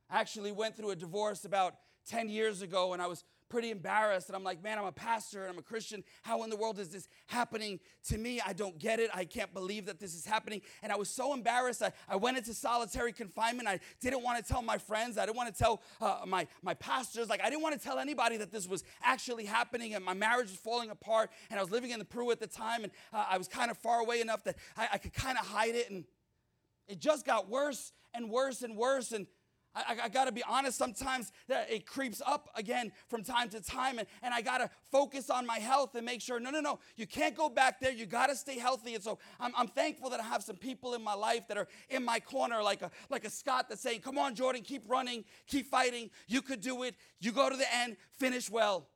[0.09, 1.75] I actually went through a divorce about
[2.07, 4.29] 10 years ago, and I was pretty embarrassed.
[4.29, 6.03] And I'm like, man, I'm a pastor and I'm a Christian.
[6.23, 7.79] How in the world is this happening
[8.09, 8.41] to me?
[8.45, 9.09] I don't get it.
[9.13, 10.61] I can't believe that this is happening.
[10.83, 11.81] And I was so embarrassed.
[11.81, 13.67] I, I went into solitary confinement.
[13.67, 15.17] I didn't want to tell my friends.
[15.17, 17.29] I didn't want to tell uh, my, my pastors.
[17.29, 19.93] Like, I didn't want to tell anybody that this was actually happening.
[19.95, 21.29] And my marriage was falling apart.
[21.49, 22.83] And I was living in the Peru at the time.
[22.83, 25.45] And uh, I was kind of far away enough that I, I could kind of
[25.45, 25.89] hide it.
[25.89, 26.05] And
[26.87, 29.11] it just got worse and worse and worse.
[29.11, 29.27] And
[29.75, 33.99] I, I got to be honest, sometimes it creeps up again from time to time,
[33.99, 36.79] and, and I got to focus on my health and make sure no, no, no,
[36.95, 37.91] you can't go back there.
[37.91, 38.95] You got to stay healthy.
[38.95, 41.67] And so I'm, I'm thankful that I have some people in my life that are
[41.89, 45.25] in my corner, like a, like a Scott that's saying, Come on, Jordan, keep running,
[45.47, 46.09] keep fighting.
[46.27, 46.95] You could do it.
[47.19, 48.87] You go to the end, finish well.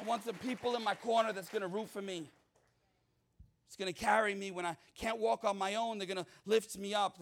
[0.00, 2.28] I want some people in my corner that's to root for me.
[3.78, 5.98] Going to carry me when I can't walk on my own.
[5.98, 7.18] They're going to lift me up.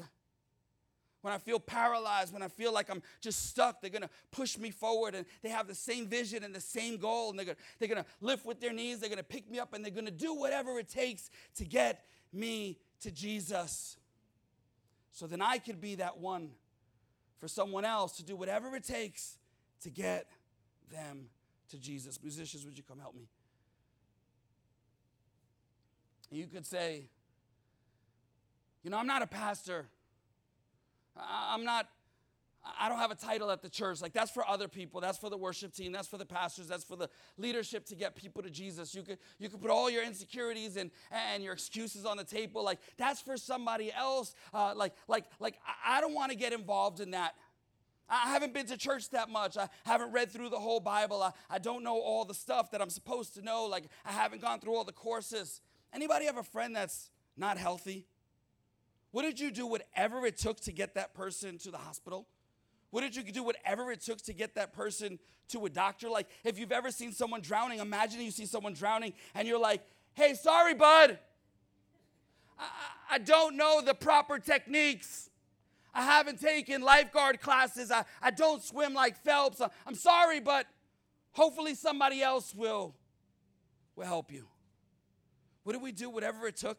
[1.21, 4.57] When I feel paralyzed, when I feel like I'm just stuck, they're going to push
[4.57, 7.31] me forward and they have the same vision and the same goal.
[7.31, 9.85] And they're going to lift with their knees, they're going to pick me up, and
[9.85, 13.97] they're going to do whatever it takes to get me to Jesus.
[15.11, 16.51] So then I could be that one
[17.39, 19.39] for someone else to do whatever it takes
[19.83, 20.31] to get
[20.91, 21.27] them
[21.71, 22.19] to Jesus.
[22.23, 23.29] Musicians, would you come help me?
[26.31, 27.05] You could say,
[28.83, 29.87] you know, I'm not a pastor.
[31.17, 31.89] I'm not,
[32.79, 34.03] I don't have a title at the church.
[34.03, 35.01] Like, that's for other people.
[35.01, 35.93] That's for the worship team.
[35.93, 36.69] That's for the pastors.
[36.69, 37.09] That's for the
[37.39, 38.95] leadership to get people to Jesus.
[38.95, 40.91] You could, you could put all your insecurities and,
[41.33, 42.65] and your excuses on the table.
[42.65, 44.35] Like, that's for somebody else.
[44.53, 47.35] Uh, like, like, like, I don't want to get involved in that.
[48.09, 49.57] I haven't been to church that much.
[49.57, 51.23] I haven't read through the whole Bible.
[51.23, 53.67] I, I don't know all the stuff that I'm supposed to know.
[53.67, 55.61] Like, I haven't gone through all the courses.
[55.93, 58.07] Anybody have a friend that's not healthy?
[59.13, 62.27] What did you do whatever it took to get that person to the hospital?
[62.93, 65.19] Wouldn't you do whatever it took to get that person
[65.49, 66.09] to a doctor?
[66.09, 69.83] Like, if you've ever seen someone drowning, imagine you see someone drowning and you're like,
[70.15, 71.19] hey, sorry, bud.
[72.59, 72.69] I,
[73.13, 75.31] I don't know the proper techniques.
[75.95, 77.91] I haven't taken lifeguard classes.
[77.91, 79.63] I, I don't swim like Phelps.
[79.87, 80.67] I'm sorry, but
[81.33, 82.95] hopefully somebody else will,
[83.95, 84.47] will help you.
[85.67, 86.79] Wouldn't we do whatever it took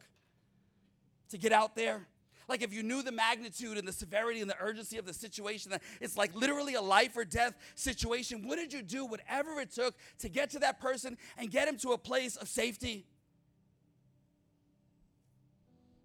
[1.29, 2.07] to get out there?
[2.47, 5.71] Like if you knew the magnitude and the severity and the urgency of the situation,
[5.71, 9.93] that it's like literally a life or death situation, wouldn't you do whatever it took
[10.19, 13.05] to get to that person and get him to a place of safety?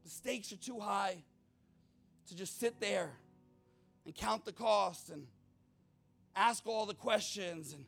[0.03, 1.23] The stakes are too high
[2.27, 3.13] to just sit there
[4.05, 5.29] and count the cost and
[6.35, 7.85] ask all the questions and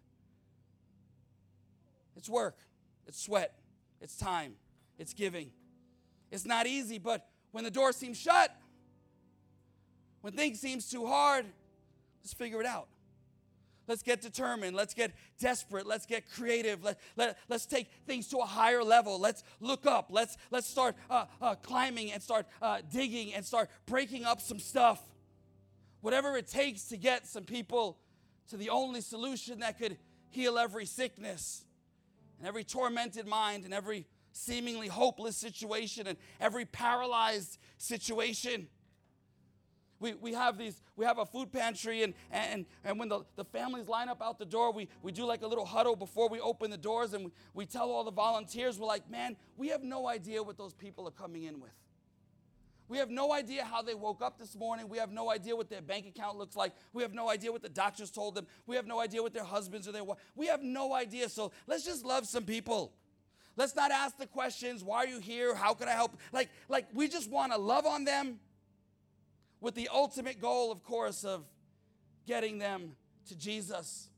[2.14, 2.58] it's work
[3.06, 3.54] it's sweat
[4.02, 4.54] it's time
[4.98, 5.50] it's giving
[6.30, 8.54] it's not easy but when the door seems shut
[10.20, 11.46] when things seems too hard
[12.22, 12.88] let's figure it out
[13.86, 14.74] Let's get determined.
[14.74, 15.86] Let's get desperate.
[15.86, 16.82] Let's get creative.
[16.82, 19.20] Let, let, let's take things to a higher level.
[19.20, 20.06] Let's look up.
[20.10, 24.58] Let's, let's start uh, uh, climbing and start uh, digging and start breaking up some
[24.58, 25.02] stuff.
[26.00, 27.98] Whatever it takes to get some people
[28.48, 29.96] to the only solution that could
[30.30, 31.64] heal every sickness
[32.38, 38.68] and every tormented mind and every seemingly hopeless situation and every paralyzed situation.
[40.00, 43.44] We, we have these, we have a food pantry, and, and, and when the, the
[43.44, 46.40] families line up out the door, we, we do like a little huddle before we
[46.40, 49.82] open the doors, and we, we tell all the volunteers, we're like, man, we have
[49.82, 51.70] no idea what those people are coming in with.
[52.88, 54.90] We have no idea how they woke up this morning.
[54.90, 56.72] We have no idea what their bank account looks like.
[56.92, 58.46] We have no idea what the doctors told them.
[58.66, 60.20] We have no idea what their husbands or their wives.
[60.34, 61.30] We have no idea.
[61.30, 62.92] So let's just love some people.
[63.56, 65.54] Let's not ask the questions, why are you here?
[65.54, 66.16] How can I help?
[66.32, 68.40] Like, like we just want to love on them
[69.60, 71.44] with the ultimate goal, of course, of
[72.26, 72.96] getting them
[73.28, 74.08] to Jesus.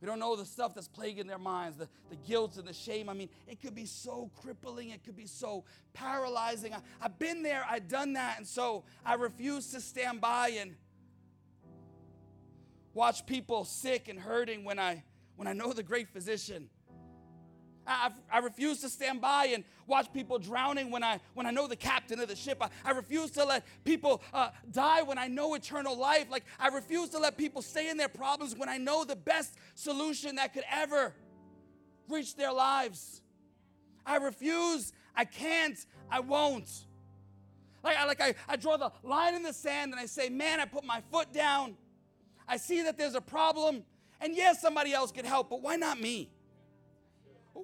[0.00, 3.10] We don't know the stuff that's plaguing their minds, the, the guilt and the shame.
[3.10, 6.72] I mean, it could be so crippling, it could be so paralyzing.
[6.72, 10.74] I, I've been there, I've done that, and so I refuse to stand by and
[12.94, 15.04] watch people sick and hurting when I
[15.36, 16.68] when I know the great physician
[17.86, 21.66] I, I, refuse to stand by and watch people drowning when I, when I know
[21.66, 22.58] the captain of the ship.
[22.60, 26.26] I, I refuse to let people uh, die when I know eternal life.
[26.30, 29.56] Like, I refuse to let people stay in their problems when I know the best
[29.74, 31.14] solution that could ever
[32.08, 33.22] reach their lives.
[34.04, 34.92] I refuse.
[35.16, 35.78] I can't.
[36.10, 36.68] I won't.
[37.82, 40.60] Like, I, like I, I draw the line in the sand and I say, man,
[40.60, 41.76] I put my foot down.
[42.46, 43.84] I see that there's a problem.
[44.20, 46.30] And yes, somebody else could help, but why not me?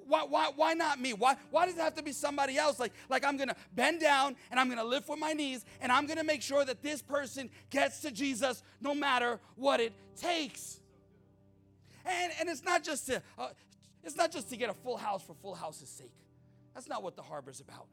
[0.05, 1.13] Why, why, why not me?
[1.13, 2.79] Why, why does it have to be somebody else?
[2.79, 5.65] Like, like I'm going to bend down and I'm going to lift with my knees
[5.81, 9.79] and I'm going to make sure that this person gets to Jesus no matter what
[9.79, 10.79] it takes.
[12.05, 13.49] And, and it's not just to uh,
[14.03, 16.13] it's not just to get a full house for full house's sake.
[16.73, 17.87] That's not what the harbor's about.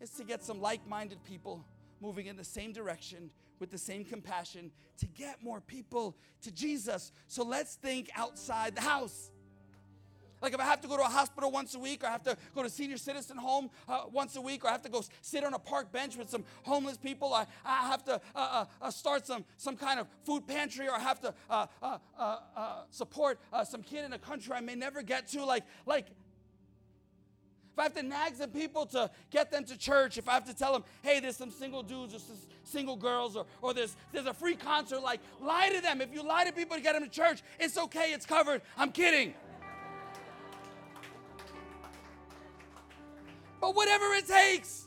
[0.00, 1.64] It's to get some like-minded people
[2.00, 7.12] moving in the same direction with the same compassion to get more people to Jesus.
[7.26, 9.30] So let's think outside the house.
[10.42, 12.22] Like if I have to go to a hospital once a week, or I have
[12.24, 15.02] to go to senior citizen home uh, once a week, or I have to go
[15.22, 18.64] sit on a park bench with some homeless people, I, I have to uh, uh,
[18.82, 23.38] uh start some, some kind of food pantry, or I have to uh, uh, support
[23.64, 25.44] some kid in a country I may never get to.
[25.44, 30.28] Like, like if I have to nag some people to get them to church, if
[30.28, 33.44] I have to tell them, hey, there's some single dudes or some single girls, or,
[33.60, 36.00] or there's, there's a free concert, like lie to them.
[36.00, 38.62] If you lie to people to get them to church, it's okay, it's covered.
[38.78, 39.34] I'm kidding.
[43.60, 44.85] But whatever it takes.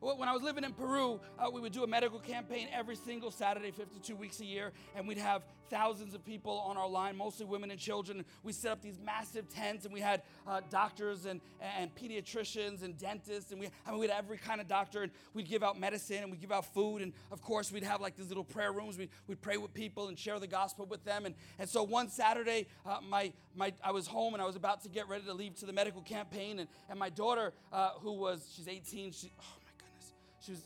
[0.00, 3.30] When I was living in Peru, uh, we would do a medical campaign every single
[3.30, 7.44] Saturday, 52 weeks a year, and we'd have thousands of people on our line, mostly
[7.44, 8.24] women and children.
[8.42, 11.42] We set up these massive tents, and we had uh, doctors and,
[11.78, 15.12] and pediatricians and dentists, and we, I mean, we had every kind of doctor, and
[15.34, 18.16] we'd give out medicine, and we'd give out food, and of course, we'd have like
[18.16, 18.96] these little prayer rooms.
[18.96, 21.26] We'd, we'd pray with people and share the gospel with them.
[21.26, 24.82] And, and so one Saturday, uh, my, my, I was home, and I was about
[24.84, 28.14] to get ready to leave to the medical campaign, and, and my daughter, uh, who
[28.14, 29.59] was, she's 18, she, oh
[30.50, 30.62] she was,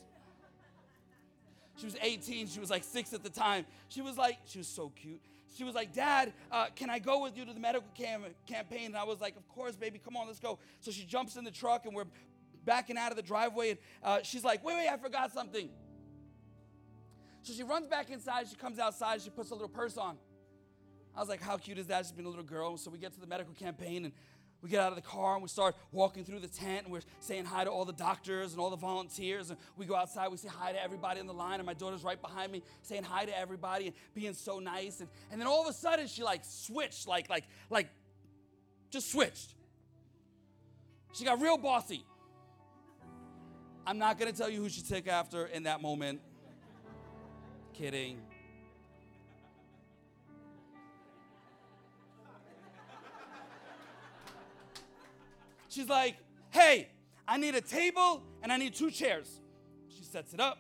[1.77, 2.49] she was 18.
[2.49, 3.67] She was like six at the time.
[3.89, 5.21] She was like, she was so cute.
[5.57, 8.87] She was like, Dad, uh, can I go with you to the medical cam- campaign?
[8.87, 10.59] And I was like, Of course, baby, come on, let's go.
[10.81, 12.07] So she jumps in the truck and we're
[12.65, 13.71] backing out of the driveway.
[13.71, 15.69] And uh, she's like, Wait, wait, I forgot something.
[17.43, 18.49] So she runs back inside.
[18.49, 19.21] She comes outside.
[19.21, 20.17] She puts a little purse on.
[21.15, 22.05] I was like, How cute is that?
[22.05, 22.77] She's been a little girl.
[22.77, 24.15] So we get to the medical campaign and
[24.65, 27.03] we get out of the car and we start walking through the tent and we're
[27.21, 29.51] saying hi to all the doctors and all the volunteers.
[29.51, 31.61] And we go outside, we say hi to everybody in the line.
[31.61, 35.01] And my daughter's right behind me saying hi to everybody and being so nice.
[35.01, 37.91] And, and then all of a sudden she like switched, like, like, like,
[38.89, 39.55] just switched.
[41.13, 42.03] She got real bossy.
[43.87, 46.23] I'm not gonna tell you who she took after in that moment.
[47.75, 48.23] Kidding.
[55.75, 56.17] She's like,
[56.51, 56.89] hey,
[57.27, 59.41] I need a table and I need two chairs.
[59.89, 60.59] She sets it up.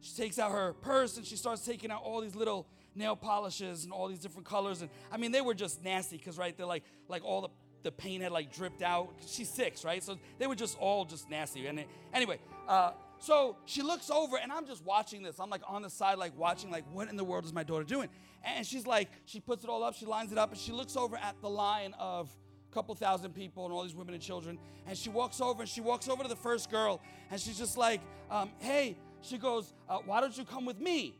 [0.00, 3.84] She takes out her purse and she starts taking out all these little nail polishes
[3.84, 4.82] and all these different colors.
[4.82, 7.48] And I mean, they were just nasty because, right, they're like, like all the,
[7.84, 9.08] the paint had like dripped out.
[9.26, 10.02] She's six, right?
[10.02, 11.66] So they were just all just nasty.
[11.66, 15.40] And it, anyway, uh, so she looks over and I'm just watching this.
[15.40, 17.84] I'm like on the side, like watching, like, what in the world is my daughter
[17.84, 18.08] doing?
[18.44, 20.96] And she's like, she puts it all up, she lines it up, and she looks
[20.96, 22.28] over at the line of
[22.72, 24.58] couple thousand people and all these women and children.
[24.86, 27.00] And she walks over and she walks over to the first girl
[27.30, 28.00] and she's just like,
[28.30, 31.14] um, hey, she goes, uh, why don't you come with me?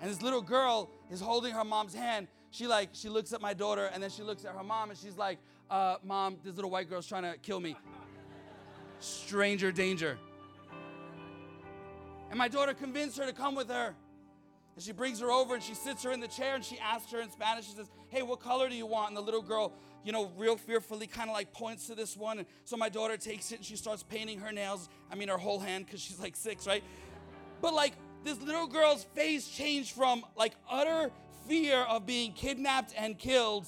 [0.00, 2.28] And this little girl is holding her mom's hand.
[2.50, 4.98] She like, she looks at my daughter and then she looks at her mom and
[4.98, 5.38] she's like,
[5.70, 7.76] uh, mom, this little white girl's trying to kill me.
[9.00, 10.18] Stranger danger.
[12.30, 13.94] And my daughter convinced her to come with her.
[14.78, 17.10] And she brings her over and she sits her in the chair and she asks
[17.10, 19.08] her in Spanish, she says, Hey, what color do you want?
[19.08, 19.72] And the little girl
[20.04, 22.38] you know, real fearfully kind of like points to this one.
[22.38, 24.88] And so my daughter takes it and she starts painting her nails.
[25.10, 26.84] I mean, her whole hand because she's like six, right?
[27.60, 31.10] But like this little girl's face changed from like utter
[31.48, 33.66] fear of being kidnapped and killed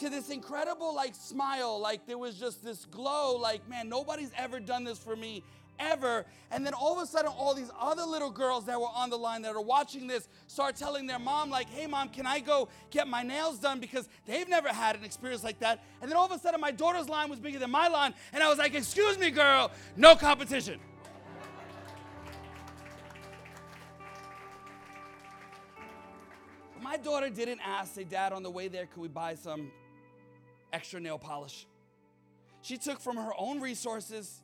[0.00, 4.60] to this incredible like smile like there was just this glow like man nobody's ever
[4.60, 5.42] done this for me
[5.78, 6.24] ever.
[6.50, 9.18] And then all of a sudden, all these other little girls that were on the
[9.18, 12.68] line that are watching this start telling their mom, like, hey, mom, can I go
[12.90, 13.80] get my nails done?
[13.80, 15.82] Because they've never had an experience like that.
[16.00, 18.14] And then all of a sudden, my daughter's line was bigger than my line.
[18.32, 20.80] And I was like, excuse me, girl, no competition.
[26.86, 29.72] my daughter didn't ask, say, Dad, on the way there, could we buy some
[30.72, 31.66] extra nail polish?
[32.62, 34.40] She took from her own resources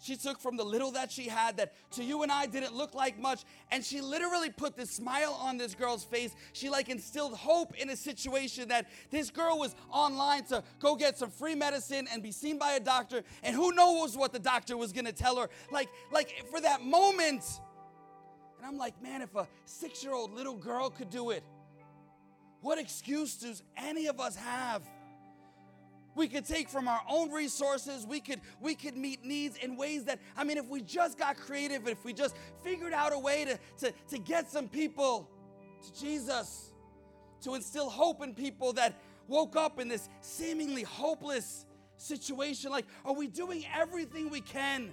[0.00, 2.94] she took from the little that she had that to you and I didn't look
[2.94, 6.34] like much, and she literally put this smile on this girl's face.
[6.52, 11.18] She like instilled hope in a situation that this girl was online to go get
[11.18, 14.76] some free medicine and be seen by a doctor, and who knows what the doctor
[14.76, 15.48] was gonna tell her.
[15.70, 17.44] Like, like for that moment.
[18.58, 21.44] And I'm like, man, if a six-year-old little girl could do it,
[22.60, 24.82] what excuse does any of us have?
[26.18, 28.06] We could take from our own resources.
[28.06, 31.36] We could we could meet needs in ways that i mean if we just got
[31.36, 35.28] creative if we just figured out a way to, to, to get some people
[35.82, 36.72] to jesus
[37.42, 41.66] to instill hope in people that woke up in this seemingly hopeless
[41.96, 44.90] situation like are we doing everything we can?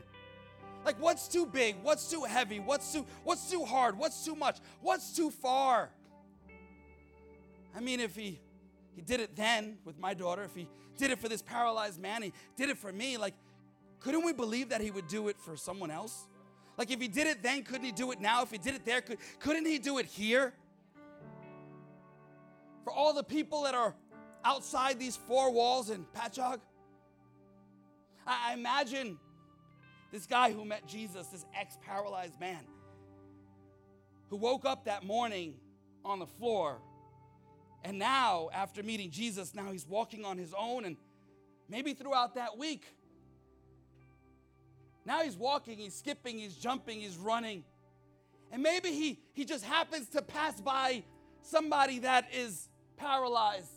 [0.86, 1.78] Like what's too big?
[1.82, 2.60] What's too heavy?
[2.60, 3.98] What's too what's too hard?
[3.98, 4.60] What's too much?
[4.82, 5.90] What's too far?
[7.76, 8.40] I mean if he
[8.96, 10.68] he did it then with my daughter if he
[10.98, 12.22] did it for this paralyzed man.
[12.22, 13.18] He did it for me.
[13.18, 13.34] Like,
[14.00, 16.28] couldn't we believe that he would do it for someone else?
[16.78, 18.42] Like, if he did it then, couldn't he do it now?
[18.42, 20.54] If he did it there, could, couldn't he do it here?
[22.84, 23.96] For all the people that are
[24.44, 26.60] outside these four walls in Patchogue,
[28.28, 29.18] I, I imagine
[30.12, 32.64] this guy who met Jesus, this ex paralyzed man,
[34.30, 35.56] who woke up that morning
[36.04, 36.80] on the floor
[37.86, 40.86] and now, after meeting Jesus, now he's walking on his own.
[40.86, 40.98] And
[41.70, 42.84] maybe throughout that week,
[45.06, 47.64] now he's walking, he's skipping, he's jumping, he's running.
[48.52, 51.04] And maybe he, he just happens to pass by
[51.44, 53.70] somebody that is paralyzed.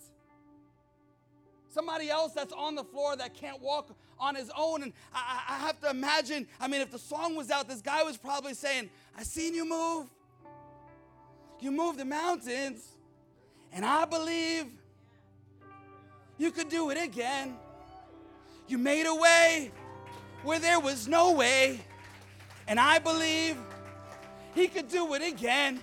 [1.69, 4.85] Somebody else that's on the floor that can't walk on his own.
[4.85, 8.03] And I, I have to imagine, I mean, if the song was out, this guy
[8.05, 8.89] was probably saying,
[9.19, 10.07] I seen you move.
[11.61, 12.95] You move the mountains.
[13.73, 14.67] And I believe
[16.39, 17.57] you could do it again.
[18.67, 19.71] You made a way
[20.43, 21.81] where there was no way.
[22.67, 23.57] And I believe
[24.55, 25.81] he could do it again.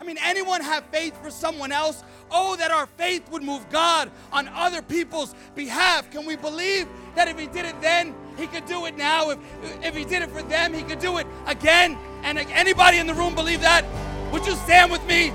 [0.00, 2.04] I mean, anyone have faith for someone else?
[2.30, 6.10] Oh, that our faith would move God on other people's behalf.
[6.10, 6.86] Can we believe
[7.16, 9.30] that if he did it then, he could do it now?
[9.30, 9.38] If,
[9.82, 11.98] if he did it for them, he could do it again?
[12.22, 13.84] And anybody in the room believe that?
[14.32, 15.32] Would you stand with me?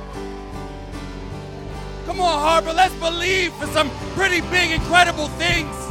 [2.05, 5.83] Come on, Harbor, let's believe for some pretty big, incredible things.